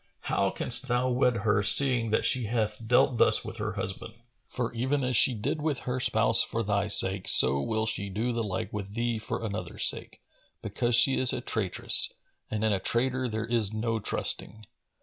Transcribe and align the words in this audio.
How 0.21 0.49
canst 0.49 0.87
thou 0.87 1.09
wed 1.11 1.35
her, 1.45 1.61
seeing 1.61 2.09
that 2.09 2.25
she 2.25 2.45
hath 2.45 2.87
dealt 2.87 3.19
thus 3.19 3.45
with 3.45 3.57
her 3.57 3.73
husband? 3.73 4.15
For, 4.47 4.73
even 4.73 5.03
as 5.03 5.15
she 5.15 5.35
did 5.35 5.61
with 5.61 5.81
her 5.81 5.99
spouse 5.99 6.41
for 6.41 6.63
thy 6.63 6.87
sake, 6.87 7.27
so 7.27 7.61
will 7.61 7.85
she 7.85 8.09
do 8.09 8.33
the 8.33 8.41
like 8.41 8.73
with 8.73 8.95
thee 8.95 9.19
for 9.19 9.45
another's 9.45 9.83
sake, 9.85 10.19
because 10.63 10.95
she 10.95 11.19
is 11.19 11.33
a 11.33 11.39
traitress 11.41 12.11
and 12.49 12.63
in 12.63 12.73
a 12.73 12.79
traitor 12.79 13.29
there 13.29 13.45
is 13.45 13.73
no 13.75 13.99
trusting. 13.99 14.65